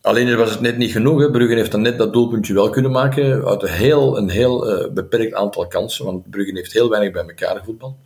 Alleen 0.00 0.36
was 0.36 0.50
het 0.50 0.60
net 0.60 0.76
niet 0.76 0.92
genoeg. 0.92 1.20
Hè. 1.20 1.30
Brugge 1.30 1.54
heeft 1.54 1.70
dan 1.70 1.80
net 1.80 1.98
dat 1.98 2.12
doelpuntje 2.12 2.54
wel 2.54 2.70
kunnen 2.70 2.90
maken 2.90 3.44
uit 3.44 3.62
een 3.62 3.68
heel, 3.68 4.18
een 4.18 4.28
heel 4.28 4.84
uh, 4.84 4.90
beperkt 4.90 5.34
aantal 5.34 5.66
kansen. 5.66 6.04
Want 6.04 6.30
Brugge 6.30 6.52
heeft 6.54 6.72
heel 6.72 6.88
weinig 6.88 7.12
bij 7.12 7.22
elkaar 7.22 7.62
voetbal. 7.64 7.96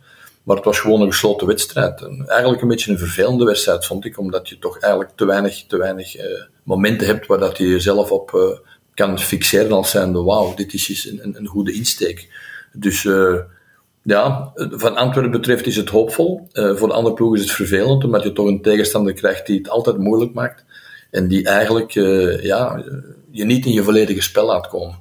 Maar 0.43 0.55
het 0.55 0.65
was 0.65 0.79
gewoon 0.79 1.01
een 1.01 1.11
gesloten 1.11 1.47
wedstrijd. 1.47 2.01
En 2.01 2.23
eigenlijk 2.27 2.61
een 2.61 2.67
beetje 2.67 2.91
een 2.91 2.97
vervelende 2.97 3.45
wedstrijd, 3.45 3.85
vond 3.85 4.05
ik. 4.05 4.19
Omdat 4.19 4.49
je 4.49 4.59
toch 4.59 4.79
eigenlijk 4.79 5.11
te 5.15 5.25
weinig, 5.25 5.65
te 5.67 5.77
weinig 5.77 6.17
uh, 6.17 6.23
momenten 6.63 7.07
hebt 7.07 7.27
waar 7.27 7.39
dat 7.39 7.57
je 7.57 7.67
jezelf 7.67 8.11
op, 8.11 8.59
kan 8.97 9.19
fixeren 9.19 9.71
als 9.71 9.91
zijnde, 9.91 10.21
wauw, 10.21 10.53
dit 10.55 10.73
is 10.73 11.09
een, 11.11 11.19
een, 11.23 11.37
een 11.37 11.47
goede 11.47 11.73
insteek. 11.73 12.27
Dus 12.73 13.03
uh, 13.03 13.35
ja, 14.01 14.51
van 14.55 14.95
Antwerpen 14.95 15.31
betreft 15.31 15.65
is 15.65 15.75
het 15.75 15.89
hoopvol. 15.89 16.47
Uh, 16.53 16.75
voor 16.75 16.87
de 16.87 16.93
andere 16.93 17.15
ploeg 17.15 17.35
is 17.35 17.41
het 17.41 17.51
vervelend, 17.51 18.03
omdat 18.03 18.23
je 18.23 18.33
toch 18.33 18.47
een 18.47 18.61
tegenstander 18.61 19.13
krijgt 19.13 19.45
die 19.45 19.57
het 19.57 19.69
altijd 19.69 19.97
moeilijk 19.97 20.33
maakt. 20.33 20.65
En 21.11 21.27
die 21.27 21.45
eigenlijk 21.45 21.95
uh, 21.95 22.43
ja, 22.43 22.83
je 23.31 23.45
niet 23.45 23.65
in 23.65 23.71
je 23.71 23.83
volledige 23.83 24.21
spel 24.21 24.45
laat 24.45 24.67
komen. 24.67 24.99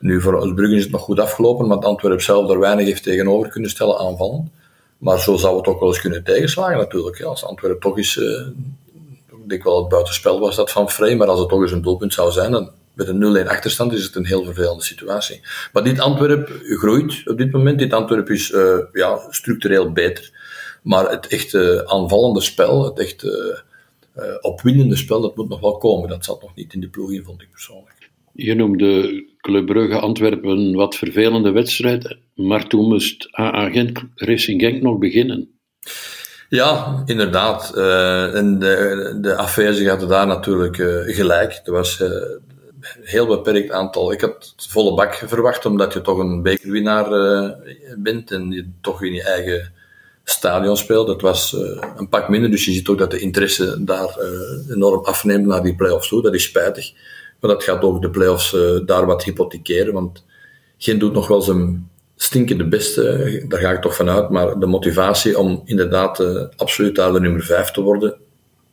Nu, 0.00 0.20
voor 0.20 0.54
Brugge 0.54 0.74
is 0.74 0.82
het 0.82 0.92
nog 0.92 1.02
goed 1.02 1.20
afgelopen, 1.20 1.68
want 1.68 1.84
Antwerpen 1.84 2.22
zelf 2.22 2.50
er 2.50 2.58
weinig 2.58 2.86
heeft 2.86 3.02
tegenover 3.02 3.50
kunnen 3.50 3.70
stellen 3.70 3.98
aanvallen. 3.98 4.52
Maar 4.98 5.20
zo 5.20 5.36
zou 5.36 5.56
het 5.56 5.66
ook 5.66 5.80
wel 5.80 5.88
eens 5.88 6.00
kunnen 6.00 6.24
tegenslagen 6.24 6.78
natuurlijk. 6.78 7.22
Als 7.22 7.44
Antwerpen 7.44 7.80
toch 7.80 7.96
eens, 7.96 8.16
ik 8.16 9.48
denk 9.48 9.64
wel 9.64 9.78
het 9.78 9.88
buitenspel 9.88 10.40
was 10.40 10.56
dat 10.56 10.70
van 10.70 10.90
Frey, 10.90 11.16
maar 11.16 11.28
als 11.28 11.38
het 11.40 11.48
toch 11.48 11.62
eens 11.62 11.72
een 11.72 11.82
doelpunt 11.82 12.12
zou 12.12 12.32
zijn, 12.32 12.50
dan 12.50 12.70
met 12.96 13.08
een 13.08 13.44
0-1 13.44 13.48
achterstand 13.48 13.92
is 13.92 14.04
het 14.04 14.14
een 14.14 14.26
heel 14.26 14.44
vervelende 14.44 14.82
situatie. 14.82 15.40
Maar 15.72 15.84
dit 15.84 16.00
Antwerp 16.00 16.60
groeit 16.62 17.22
op 17.24 17.38
dit 17.38 17.52
moment. 17.52 17.78
Dit 17.78 17.92
Antwerp 17.92 18.30
is 18.30 18.50
uh, 18.50 18.78
ja, 18.92 19.18
structureel 19.30 19.92
beter. 19.92 20.30
Maar 20.82 21.10
het 21.10 21.26
echte 21.26 21.82
aanvallende 21.86 22.40
spel, 22.40 22.84
het 22.84 22.98
echte 22.98 23.62
uh, 24.16 24.24
opwindende 24.40 24.96
spel, 24.96 25.20
dat 25.20 25.36
moet 25.36 25.48
nog 25.48 25.60
wel 25.60 25.76
komen. 25.76 26.08
Dat 26.08 26.24
zat 26.24 26.42
nog 26.42 26.54
niet 26.54 26.74
in 26.74 26.80
de 26.80 26.88
ploeg 26.88 27.12
in, 27.12 27.24
vond 27.24 27.42
ik 27.42 27.50
persoonlijk. 27.50 28.10
Je 28.32 28.54
noemde 28.54 29.24
Club 29.40 29.66
Brugge 29.66 29.98
Antwerpen 29.98 30.50
een 30.50 30.74
wat 30.74 30.96
vervelende 30.96 31.50
wedstrijd. 31.50 32.16
Maar 32.34 32.66
toen 32.66 32.88
moest 32.88 33.28
AA 33.38 33.70
Gent 33.70 34.02
Racing 34.14 34.60
Genk 34.60 34.82
nog 34.82 34.98
beginnen. 34.98 35.48
Ja, 36.48 37.02
inderdaad. 37.04 37.72
Uh, 37.76 38.34
en 38.34 38.58
de, 38.58 39.18
de 39.20 39.36
affaire 39.36 39.88
hadden 39.88 40.08
daar 40.08 40.26
natuurlijk 40.26 40.78
uh, 40.78 41.14
gelijk. 41.14 41.60
Er 41.64 41.72
was 41.72 42.00
uh, 42.00 42.08
heel 43.02 43.26
beperkt 43.26 43.70
aantal. 43.70 44.12
Ik 44.12 44.20
had 44.20 44.52
het 44.56 44.66
volle 44.68 44.94
bak 44.94 45.14
verwacht, 45.14 45.66
omdat 45.66 45.92
je 45.92 46.00
toch 46.00 46.18
een 46.18 46.42
bekerwinnaar 46.42 47.12
uh, 47.12 47.50
bent 47.96 48.30
en 48.30 48.50
je 48.50 48.68
toch 48.80 49.02
in 49.02 49.12
je 49.12 49.22
eigen 49.22 49.72
stadion 50.24 50.76
speelt. 50.76 51.06
Dat 51.06 51.20
was 51.20 51.52
uh, 51.52 51.82
een 51.96 52.08
pak 52.08 52.28
minder, 52.28 52.50
dus 52.50 52.64
je 52.64 52.72
ziet 52.72 52.88
ook 52.88 52.98
dat 52.98 53.10
de 53.10 53.18
interesse 53.18 53.84
daar 53.84 54.16
uh, 54.20 54.74
enorm 54.74 55.04
afneemt 55.04 55.46
naar 55.46 55.62
die 55.62 55.74
play-offs 55.74 56.08
toe. 56.08 56.22
Dat 56.22 56.34
is 56.34 56.42
spijtig. 56.42 56.92
Maar 57.40 57.50
dat 57.50 57.64
gaat 57.64 57.82
ook 57.82 58.02
de 58.02 58.10
play-offs 58.10 58.56
daar 58.86 59.06
wat 59.06 59.24
hypothekeren, 59.24 59.92
want 59.92 60.24
geen 60.78 60.98
doet 60.98 61.12
nog 61.12 61.28
wel 61.28 61.42
zijn 61.42 61.90
stinkende 62.16 62.68
beste, 62.68 63.44
daar 63.48 63.60
ga 63.60 63.70
ik 63.70 63.80
toch 63.80 63.94
vanuit. 63.94 64.30
Maar 64.30 64.58
de 64.58 64.66
motivatie 64.66 65.38
om 65.38 65.62
inderdaad 65.64 66.24
absoluut 66.56 66.94
daar 66.94 67.12
de 67.12 67.20
nummer 67.20 67.42
5 67.42 67.70
te 67.70 67.80
worden, 67.80 68.16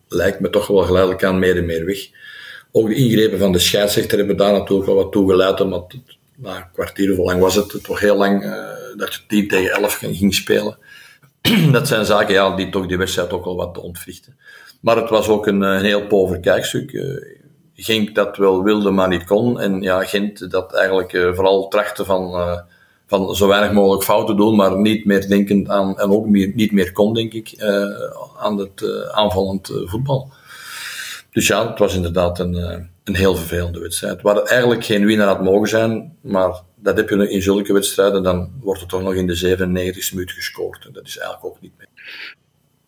lijkt 0.08 0.40
me 0.40 0.50
toch 0.50 0.68
wel 0.68 0.84
geleidelijk 0.84 1.24
aan 1.24 1.40
meer 1.40 1.58
en 1.58 1.66
meer 1.66 1.86
weg. 1.86 2.10
Ook 2.76 2.88
de 2.88 2.96
ingrepen 2.96 3.40
van 3.40 3.52
de 3.52 3.60
scheidsrechter 3.60 4.18
hebben 4.18 4.38
daar 4.38 4.52
natuurlijk 4.52 4.88
wel 4.88 4.96
wat 4.96 5.12
toe 5.12 5.30
geleid, 5.30 5.62
omdat 5.62 5.94
na 6.36 6.56
een 6.56 6.72
kwartier 6.74 7.12
of 7.12 7.18
lang 7.18 7.42
was 7.42 7.56
het, 7.56 7.84
toch 7.84 8.00
heel 8.00 8.18
lang 8.18 8.44
uh, 8.44 8.54
dat 8.98 9.14
je 9.14 9.20
10 9.28 9.48
tegen 9.48 9.72
11 9.72 9.94
ging 9.94 10.34
spelen. 10.34 10.78
dat 11.72 11.88
zijn 11.88 12.06
zaken 12.06 12.34
ja, 12.34 12.56
die 12.56 12.70
toch 12.70 12.86
die 12.86 12.98
wedstrijd 12.98 13.32
ook 13.32 13.46
al 13.46 13.56
wat 13.56 13.78
ontwrichten. 13.78 14.38
Maar 14.82 14.96
het 14.96 15.10
was 15.10 15.28
ook 15.28 15.48
een, 15.48 15.62
een 15.62 15.84
heel 15.84 16.08
pover 16.08 16.40
kijkstuk. 16.40 16.92
Uh, 16.92 17.42
Genk 17.76 18.16
dat 18.16 18.38
wel 18.38 18.64
wilde, 18.64 18.92
maar 18.92 19.08
niet 19.08 19.24
kon. 19.24 19.60
En 19.60 19.82
ja, 19.82 20.04
Gent 20.04 20.52
dat 20.52 20.74
eigenlijk 20.74 21.12
vooral 21.12 21.68
trachtte 21.68 22.06
van, 22.06 22.34
van 23.08 23.36
zo 23.36 23.48
weinig 23.48 23.72
mogelijk 23.72 24.04
fouten 24.04 24.38
doen, 24.38 24.56
maar 24.56 24.78
niet 24.78 25.06
meer 25.06 25.28
denkend 25.28 25.70
aan, 25.70 26.00
en 26.00 26.10
ook 26.10 26.28
meer, 26.28 26.52
niet 26.56 26.72
meer 26.72 26.92
kon, 26.92 27.14
denk 27.14 27.34
ik, 27.34 27.54
aan 28.38 28.58
het 28.58 29.10
aanvallend 29.12 29.72
voetbal. 29.86 30.32
Dus 31.34 31.48
ja, 31.48 31.70
het 31.70 31.80
was 31.80 31.96
inderdaad 31.96 32.40
een, 32.40 32.56
een 33.04 33.16
heel 33.16 33.36
vervelende 33.36 33.80
wedstrijd. 33.80 34.22
Waar 34.22 34.38
eigenlijk 34.38 34.86
geen 34.86 35.06
winnaar 35.06 35.28
had 35.28 35.44
mogen 35.44 35.68
zijn, 35.68 36.18
maar 36.22 36.62
dat 36.76 36.98
heb 36.98 37.10
je 37.10 37.30
in 37.30 37.42
zulke 37.42 37.74
wedstrijden, 37.74 38.24
dan 38.24 38.52
wordt 38.62 38.82
er 38.82 38.88
toch 38.88 39.02
nog 39.02 39.14
in 39.14 39.28
de 39.28 39.36
97 39.36 40.14
minuut 40.14 40.32
gescoord. 40.32 40.86
En 40.86 40.94
dat 40.94 41.08
is 41.08 41.18
eigenlijk 41.18 41.56
ook 41.56 41.62
niet 41.62 41.74
meer. 41.78 41.88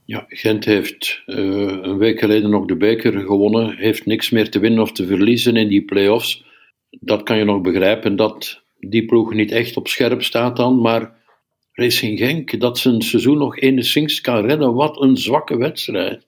Ja, 0.06 0.26
Gent 0.28 0.66
heeft 0.66 1.22
uh, 1.26 1.38
een 1.82 1.98
week 1.98 2.20
geleden 2.20 2.50
nog 2.50 2.66
de 2.66 2.78
beker 2.78 3.20
gewonnen, 3.20 3.76
heeft 3.76 4.06
niks 4.06 4.30
meer 4.30 4.50
te 4.50 4.60
winnen 4.60 4.82
of 4.82 4.92
te 4.92 5.06
verliezen 5.06 5.56
in 5.56 5.68
die 5.68 5.86
play-offs. 5.86 6.44
Dat 6.90 7.24
kan 7.24 7.38
je 7.38 7.44
nog 7.44 7.62
begrijpen, 7.62 8.16
dat 8.16 8.64
die 8.80 9.06
ploeg 9.06 9.34
niet 9.34 9.52
echt 9.52 9.78
op 9.78 9.88
scherp 9.88 10.24
staat 10.24 10.56
dan, 10.56 10.82
maar 10.82 11.14
Racing 11.72 12.20
Genk, 12.20 12.60
dat 12.60 12.78
zijn 12.78 13.02
seizoen 13.02 13.38
nog 13.38 13.60
enigszins 13.60 14.22
kan 14.22 14.46
redden, 14.46 14.74
wat 14.74 15.02
een 15.02 15.18
zwakke 15.18 15.58
wedstrijd. 15.58 16.28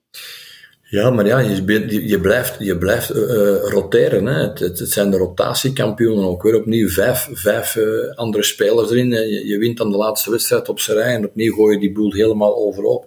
Ja, 0.90 1.10
maar 1.10 1.26
ja, 1.26 1.38
je, 1.38 2.08
je 2.08 2.20
blijft, 2.20 2.56
je 2.58 2.78
blijft 2.78 3.14
uh, 3.14 3.20
roteren. 3.62 4.26
Hè. 4.26 4.40
Het, 4.40 4.58
het, 4.58 4.90
zijn 4.90 5.10
de 5.10 5.16
rotatiekampioenen 5.16 6.24
ook 6.24 6.42
weer 6.42 6.54
opnieuw. 6.54 6.88
Vijf, 6.88 7.28
vijf 7.32 7.76
uh, 7.76 8.14
andere 8.14 8.42
spelers 8.42 8.90
erin. 8.90 9.10
Je, 9.46 9.58
wint 9.58 9.76
dan 9.76 9.90
de 9.90 9.96
laatste 9.96 10.30
wedstrijd 10.30 10.68
op 10.68 10.80
zijn 10.80 10.96
rij 10.96 11.14
en 11.14 11.24
opnieuw 11.24 11.54
gooi 11.54 11.74
je 11.74 11.80
die 11.80 11.92
boel 11.92 12.12
helemaal 12.12 12.56
overop. 12.56 13.06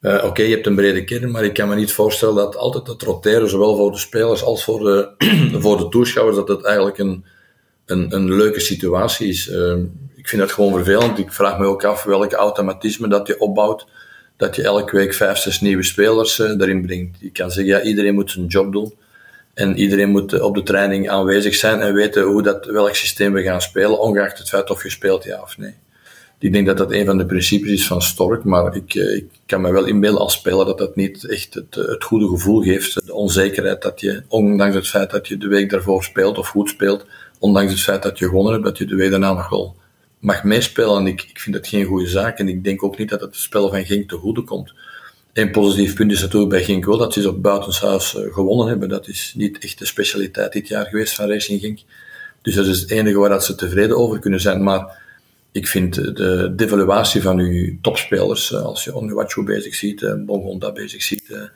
Uh, 0.00 0.24
Oké, 0.24 0.42
je 0.42 0.54
hebt 0.54 0.66
een 0.66 0.74
brede 0.74 1.04
kern, 1.04 1.30
maar 1.30 1.44
ik 1.44 1.52
kan 1.52 1.68
me 1.68 1.74
niet 1.74 1.92
voorstellen 1.92 2.34
dat 2.34 2.56
altijd 2.56 2.86
het 2.86 3.02
roteren, 3.02 3.48
zowel 3.48 3.76
voor 3.76 3.90
de 3.90 3.98
spelers 3.98 4.42
als 4.42 4.64
voor 4.64 4.80
de, 4.80 5.10
voor 5.62 5.76
de 5.76 5.88
toeschouwers, 5.88 6.36
dat 6.36 6.48
het 6.48 6.64
eigenlijk 6.64 6.98
een, 6.98 7.24
een, 7.86 8.14
een 8.14 8.34
leuke 8.34 8.60
situatie 8.60 9.28
is. 9.28 9.48
Uh, 9.48 9.76
ik 10.16 10.28
vind 10.28 10.42
dat 10.42 10.52
gewoon 10.52 10.72
vervelend. 10.72 11.18
Ik 11.18 11.32
vraag 11.32 11.58
me 11.58 11.66
ook 11.66 11.84
af 11.84 12.02
welke 12.02 12.36
automatisme 12.36 13.08
dat 13.08 13.26
je 13.26 13.40
opbouwt, 13.40 13.86
dat 14.40 14.56
je 14.56 14.62
elke 14.62 14.96
week 14.96 15.14
vijf, 15.14 15.38
zes 15.38 15.60
nieuwe 15.60 15.82
spelers 15.82 16.38
uh, 16.38 16.50
erin 16.58 16.82
brengt. 16.86 17.16
Je 17.20 17.30
kan 17.30 17.50
zeggen, 17.50 17.74
ja, 17.74 17.82
iedereen 17.82 18.14
moet 18.14 18.30
zijn 18.30 18.46
job 18.46 18.72
doen. 18.72 18.94
En 19.54 19.76
iedereen 19.76 20.10
moet 20.10 20.40
op 20.40 20.54
de 20.54 20.62
training 20.62 21.10
aanwezig 21.10 21.54
zijn 21.54 21.80
en 21.80 21.94
weten 21.94 22.22
hoe 22.22 22.42
dat, 22.42 22.66
welk 22.66 22.94
systeem 22.94 23.32
we 23.32 23.42
gaan 23.42 23.60
spelen, 23.60 24.00
ongeacht 24.00 24.38
het 24.38 24.48
feit 24.48 24.70
of 24.70 24.82
je 24.82 24.90
speelt 24.90 25.24
ja 25.24 25.40
of 25.42 25.58
nee. 25.58 25.74
Ik 26.38 26.52
denk 26.52 26.66
dat 26.66 26.76
dat 26.76 26.92
een 26.92 27.06
van 27.06 27.18
de 27.18 27.26
principes 27.26 27.70
is 27.70 27.86
van 27.86 28.02
Stork, 28.02 28.44
maar 28.44 28.76
ik, 28.76 28.94
eh, 28.94 29.14
ik 29.16 29.28
kan 29.46 29.60
me 29.60 29.72
wel 29.72 29.84
inbeelden 29.84 30.20
als 30.20 30.32
speler 30.32 30.66
dat 30.66 30.78
dat 30.78 30.96
niet 30.96 31.28
echt 31.28 31.54
het, 31.54 31.76
eh, 31.76 31.84
het 31.84 32.04
goede 32.04 32.28
gevoel 32.28 32.62
geeft. 32.62 33.06
De 33.06 33.14
onzekerheid 33.14 33.82
dat 33.82 34.00
je, 34.00 34.22
ondanks 34.28 34.74
het 34.74 34.88
feit 34.88 35.10
dat 35.10 35.28
je 35.28 35.36
de 35.36 35.48
week 35.48 35.70
daarvoor 35.70 36.04
speelt 36.04 36.38
of 36.38 36.48
goed 36.48 36.68
speelt, 36.68 37.06
ondanks 37.38 37.72
het 37.72 37.80
feit 37.80 38.02
dat 38.02 38.18
je 38.18 38.24
gewonnen 38.28 38.52
hebt, 38.52 38.64
dat 38.64 38.78
je 38.78 38.84
de 38.84 38.94
week 38.94 39.10
daarna 39.10 39.32
nog 39.32 39.48
wel 39.48 39.76
mag 40.20 40.44
meespelen. 40.44 40.98
En 40.98 41.06
ik, 41.06 41.22
ik 41.22 41.40
vind 41.40 41.54
dat 41.54 41.66
geen 41.66 41.84
goede 41.84 42.06
zaak. 42.06 42.38
En 42.38 42.48
ik 42.48 42.64
denk 42.64 42.82
ook 42.82 42.98
niet 42.98 43.08
dat 43.08 43.20
het 43.20 43.36
spel 43.36 43.68
van 43.68 43.84
Genk 43.84 44.08
te 44.08 44.16
goede 44.16 44.42
komt. 44.42 44.72
Een 45.32 45.50
positief 45.50 45.94
punt 45.94 46.12
is 46.12 46.20
natuurlijk 46.20 46.50
bij 46.50 46.64
Genk 46.64 46.84
wel 46.84 46.98
dat 46.98 47.12
ze 47.12 47.28
op 47.28 47.42
buitenshuis 47.42 48.16
eh, 48.16 48.32
gewonnen 48.32 48.66
hebben. 48.66 48.88
Dat 48.88 49.08
is 49.08 49.32
niet 49.36 49.58
echt 49.58 49.78
de 49.78 49.84
specialiteit 49.84 50.52
dit 50.52 50.68
jaar 50.68 50.86
geweest 50.86 51.14
van 51.14 51.28
Racing 51.28 51.60
Genk. 51.60 51.78
Dus 52.42 52.54
dat 52.54 52.66
is 52.66 52.80
het 52.80 52.90
enige 52.90 53.18
waar 53.18 53.28
dat 53.28 53.44
ze 53.44 53.54
tevreden 53.54 53.96
over 53.96 54.18
kunnen 54.18 54.40
zijn. 54.40 54.62
Maar 54.62 54.98
ik 55.52 55.66
vind 55.66 55.94
de 55.94 56.52
devaluatie 56.56 57.22
van 57.22 57.38
uw 57.38 57.76
topspelers, 57.80 58.52
eh, 58.52 58.62
als 58.62 58.84
je 58.84 58.94
Onuachu 58.94 59.44
bezig 59.44 59.74
ziet, 59.74 60.02
eh, 60.02 60.14
Bongonda 60.26 60.72
bezig 60.72 61.02
ziet, 61.02 61.50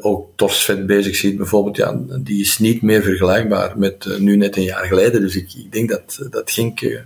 ook 0.00 0.28
Torsvet 0.36 0.86
bezig 0.86 1.16
ziet 1.16 1.36
bijvoorbeeld, 1.36 1.76
ja, 1.76 2.00
die 2.20 2.40
is 2.40 2.58
niet 2.58 2.82
meer 2.82 3.02
vergelijkbaar 3.02 3.78
met 3.78 4.18
nu 4.18 4.36
net 4.36 4.56
een 4.56 4.62
jaar 4.62 4.84
geleden. 4.84 5.20
Dus 5.20 5.36
ik, 5.36 5.54
ik 5.54 5.72
denk 5.72 5.88
dat 5.88 6.26
dat 6.30 6.50
geen, 6.50 6.78
uh, 6.80 6.98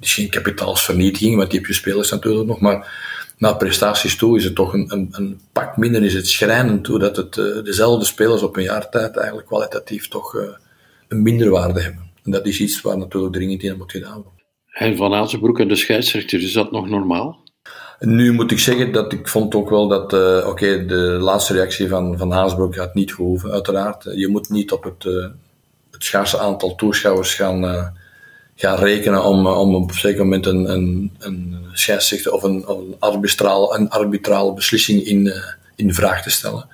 is 0.00 0.14
geen 0.14 0.30
kapitaalsvernietiging, 0.30 1.36
want 1.36 1.50
die 1.50 1.58
heb 1.58 1.68
je 1.68 1.74
spelers 1.74 2.10
natuurlijk 2.10 2.46
nog, 2.46 2.60
maar 2.60 3.08
naar 3.38 3.56
prestaties 3.56 4.16
toe 4.16 4.36
is 4.36 4.44
het 4.44 4.54
toch 4.54 4.72
een, 4.72 4.92
een, 4.92 5.08
een 5.10 5.40
pak 5.52 5.76
minder, 5.76 6.02
is 6.02 6.14
het 6.14 6.28
schrijnend 6.28 6.84
toe 6.84 6.98
dat 6.98 7.16
het 7.16 7.34
dezelfde 7.64 8.04
spelers 8.04 8.42
op 8.42 8.56
een 8.56 8.62
jaar 8.62 8.88
tijd 8.88 9.16
eigenlijk 9.16 9.46
kwalitatief 9.46 10.08
toch 10.08 10.34
een 11.08 11.22
minderwaarde 11.22 11.80
hebben. 11.80 12.10
En 12.24 12.30
dat 12.30 12.46
is 12.46 12.60
iets 12.60 12.80
waar 12.80 12.98
natuurlijk 12.98 13.32
dringend 13.32 13.62
in 13.62 13.76
moet 13.76 13.90
gedaan 13.90 14.22
worden. 14.22 14.44
En 14.70 14.96
Van 14.96 15.14
Azenbroek 15.14 15.60
en 15.60 15.68
de 15.68 15.76
scheidsrechter, 15.76 16.42
is 16.42 16.52
dat 16.52 16.72
nog 16.72 16.88
normaal? 16.88 17.38
Nu 17.98 18.32
moet 18.32 18.50
ik 18.50 18.58
zeggen 18.58 18.92
dat 18.92 19.12
ik 19.12 19.28
vond 19.28 19.54
ook 19.54 19.70
wel 19.70 19.88
dat, 19.88 20.12
uh, 20.12 20.46
oké, 20.48 20.86
de 20.86 21.18
laatste 21.20 21.52
reactie 21.52 21.88
van, 21.88 22.18
van 22.18 22.30
Haasbroek 22.32 22.76
had 22.76 22.94
niet 22.94 23.14
gehoeven, 23.14 23.50
uiteraard. 23.50 24.04
Je 24.14 24.28
moet 24.28 24.48
niet 24.48 24.72
op 24.72 24.84
het, 24.84 25.04
uh, 25.04 25.26
het 25.90 26.04
schaarse 26.04 26.38
aantal 26.38 26.74
toeschouwers 26.74 27.34
gaan, 27.34 27.64
uh, 27.64 27.86
gaan 28.60 28.78
rekenen 28.78 29.24
om, 29.24 29.46
om 29.46 29.74
op 29.74 29.90
een 29.90 29.98
zeker 29.98 30.18
moment 30.18 30.46
een, 30.46 30.70
een, 30.70 31.12
een 31.18 31.56
scheidsrechter 31.72 32.32
of 32.32 32.42
een, 32.42 32.64
arbitraal, 32.98 33.74
een 33.74 33.88
arbitrale 33.88 34.54
beslissing 34.54 35.04
in, 35.04 35.32
in 35.76 35.94
vraag 35.94 36.22
te 36.22 36.30
stellen. 36.30 36.68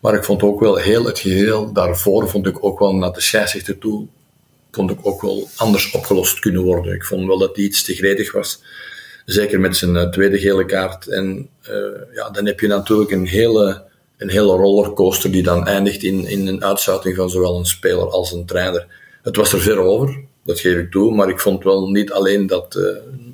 Maar 0.00 0.14
ik 0.14 0.24
vond 0.24 0.42
ook 0.42 0.60
wel 0.60 0.76
heel 0.76 1.04
het 1.04 1.18
geheel 1.18 1.72
daarvoor, 1.72 2.28
vond 2.28 2.46
ik 2.46 2.64
ook 2.64 2.78
wel 2.78 2.94
naar 2.94 3.12
de 3.12 3.20
scheidsrechter 3.20 3.78
toe 3.78 4.06
vond 4.70 4.90
ik 4.90 4.98
ook 5.02 5.22
wel 5.22 5.48
anders 5.56 5.90
opgelost 5.90 6.38
kunnen 6.38 6.62
worden. 6.62 6.94
Ik 6.94 7.04
vond 7.04 7.26
wel 7.26 7.38
dat 7.38 7.56
hij 7.56 7.64
iets 7.64 7.82
te 7.82 7.94
gretig 7.94 8.32
was. 8.32 8.62
Zeker 9.24 9.60
met 9.60 9.76
zijn 9.76 9.94
uh, 9.94 10.08
tweede 10.08 10.38
gele 10.38 10.64
kaart. 10.64 11.06
En 11.06 11.48
ja, 12.14 12.30
dan 12.30 12.46
heb 12.46 12.60
je 12.60 12.66
natuurlijk 12.66 13.10
een 13.10 13.26
hele, 13.26 13.84
een 14.16 14.30
hele 14.30 14.52
rollercoaster 14.52 15.30
die 15.30 15.42
dan 15.42 15.66
eindigt 15.66 16.02
in, 16.02 16.26
in 16.26 16.46
een 16.46 16.64
uitsluiting 16.64 17.16
van 17.16 17.30
zowel 17.30 17.58
een 17.58 17.66
speler 17.66 18.10
als 18.10 18.32
een 18.32 18.46
trainer. 18.46 18.86
Het 19.22 19.36
was 19.36 19.52
er 19.52 19.60
ver 19.60 19.78
over, 19.78 20.28
dat 20.44 20.60
geef 20.60 20.76
ik 20.76 20.90
toe, 20.90 21.14
maar 21.14 21.28
ik 21.28 21.40
vond 21.40 21.64
wel 21.64 21.90
niet 21.90 22.12
alleen 22.12 22.46
dat 22.46 22.76
uh, 22.76 22.84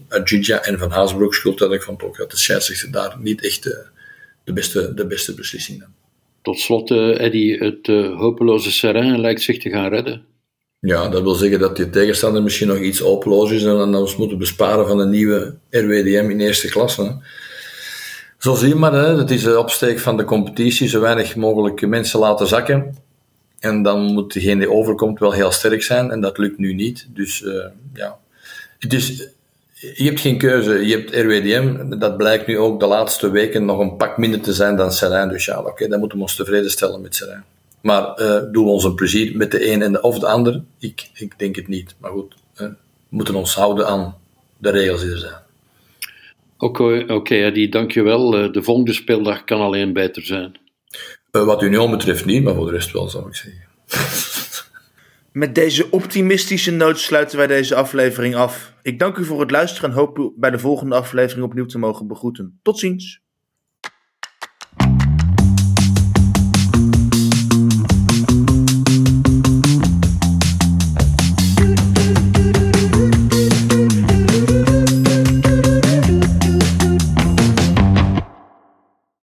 Adjidja 0.09 0.63
en 0.63 0.79
Van 0.79 0.91
Haasbroek 0.91 1.35
schuld 1.35 1.59
hadden. 1.59 1.79
Ik 1.79 1.85
vond 1.85 2.03
ook 2.03 2.17
dat 2.17 2.31
de 2.31 2.37
scheidsrechter 2.37 2.91
daar 2.91 3.17
niet 3.21 3.45
echt 3.45 3.63
de, 4.45 4.53
beste, 4.53 4.95
de 4.95 5.07
beste 5.07 5.35
beslissing 5.35 5.79
nam. 5.79 5.95
Tot 6.43 6.59
slot, 6.59 6.91
Eddy, 6.91 7.59
het 7.59 7.87
hopeloze 8.17 8.73
Serrain 8.73 9.21
lijkt 9.21 9.43
zich 9.43 9.59
te 9.59 9.71
gaan 9.71 9.89
redden. 9.89 10.25
Ja, 10.81 11.09
dat 11.09 11.23
wil 11.23 11.35
zeggen 11.35 11.59
dat 11.59 11.77
je 11.77 11.91
tegenstander 11.91 12.43
misschien 12.43 12.69
nog 12.69 12.79
iets 12.79 12.99
hopeloos 12.99 13.51
is 13.51 13.65
en 13.65 13.77
dan 13.77 13.95
ons 13.95 14.17
moeten 14.17 14.39
besparen 14.39 14.87
van 14.87 14.99
een 14.99 15.11
nieuwe 15.11 15.55
RWDM 15.71 16.31
in 16.31 16.41
eerste 16.41 16.69
klasse. 16.69 17.19
Zo 18.39 18.55
zie 18.55 18.69
je 18.69 18.75
maar, 18.75 18.93
hè, 18.93 19.17
dat 19.17 19.31
is 19.31 19.43
de 19.43 19.59
opsteek 19.59 19.99
van 19.99 20.17
de 20.17 20.25
competitie, 20.25 20.89
zo 20.89 21.01
weinig 21.01 21.37
mogelijk 21.37 21.87
mensen 21.87 22.21
laten 22.21 22.47
zakken. 22.47 22.97
En 23.59 23.83
dan 23.83 24.01
moet 24.01 24.33
degene 24.33 24.59
die 24.59 24.71
overkomt 24.71 25.19
wel 25.19 25.33
heel 25.33 25.51
sterk 25.51 25.83
zijn 25.83 26.11
en 26.11 26.21
dat 26.21 26.39
lukt 26.39 26.59
nu 26.59 26.75
niet. 26.75 27.07
Dus 27.09 27.41
uh, 27.41 27.65
ja, 27.95 28.19
dus 28.89 29.29
je 29.79 30.05
hebt 30.05 30.21
geen 30.21 30.39
keuze. 30.39 30.87
Je 30.87 30.97
hebt 30.97 31.11
RWDM, 31.15 31.99
dat 31.99 32.17
blijkt 32.17 32.47
nu 32.47 32.59
ook 32.59 32.81
de 32.81 32.87
laatste 32.87 33.31
weken 33.31 33.65
nog 33.65 33.79
een 33.79 33.97
pak 33.97 34.19
minder 34.19 34.41
te 34.41 34.53
zijn 34.53 34.77
dan 34.77 34.93
Serijn. 34.93 35.29
Dus 35.29 35.45
ja, 35.45 35.63
oké, 35.63 35.89
dan 35.89 35.99
moeten 35.99 36.19
we 36.19 36.25
ons 36.25 36.37
tevreden 36.37 36.71
stellen 36.71 37.01
met 37.01 37.15
Serijn. 37.15 37.45
Maar 37.81 38.21
uh, 38.21 38.43
doen 38.53 38.65
we 38.65 38.71
ons 38.71 38.85
een 38.85 38.95
plezier 38.95 39.37
met 39.37 39.51
de 39.51 39.73
een 39.73 39.83
en 39.83 39.93
de, 39.93 40.01
of 40.01 40.19
de 40.19 40.27
ander? 40.27 40.63
Ik, 40.79 41.11
ik 41.15 41.39
denk 41.39 41.57
het 41.57 41.69
niet. 41.69 41.95
Maar 41.99 42.11
goed, 42.11 42.35
uh, 42.55 42.61
we 42.61 42.75
moeten 43.09 43.35
ons 43.35 43.55
houden 43.55 43.87
aan 43.87 44.17
de 44.59 44.71
regels 44.71 45.01
die 45.01 45.11
er 45.11 45.19
zijn. 45.19 45.45
Oké, 46.59 46.83
okay, 46.83 47.17
okay, 47.17 47.45
Eddie, 47.45 47.69
dankjewel. 47.69 48.31
De 48.53 48.63
volgende 48.63 48.93
speeldag 48.93 49.45
kan 49.45 49.61
alleen 49.61 49.93
beter 49.93 50.23
zijn. 50.23 50.57
Wat 51.31 51.63
Union 51.63 51.91
betreft 51.91 52.25
niet, 52.25 52.43
maar 52.43 52.55
voor 52.55 52.67
de 52.67 52.73
rest 52.73 52.93
wel, 52.93 53.09
zou 53.09 53.27
ik 53.27 53.35
zeggen. 53.35 53.65
Met 55.33 55.55
deze 55.55 55.91
optimistische 55.91 56.71
noot 56.71 56.99
sluiten 56.99 57.39
wij 57.39 57.47
deze 57.47 57.75
aflevering 57.75 58.35
af. 58.35 58.73
Ik 58.83 58.99
dank 58.99 59.17
u 59.17 59.25
voor 59.25 59.41
het 59.41 59.51
luisteren 59.51 59.91
en 59.91 59.97
hoop 59.97 60.19
u 60.19 60.33
bij 60.37 60.51
de 60.51 60.59
volgende 60.59 60.95
aflevering 60.95 61.47
opnieuw 61.47 61.67
te 61.67 61.79
mogen 61.79 62.07
begroeten. 62.07 62.59
Tot 62.63 62.79
ziens. 62.79 63.26